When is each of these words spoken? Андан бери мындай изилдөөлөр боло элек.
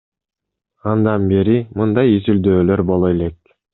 Андан 0.93 1.27
бери 1.33 1.57
мындай 1.81 2.17
изилдөөлөр 2.17 2.87
боло 2.93 3.13
элек. 3.17 3.39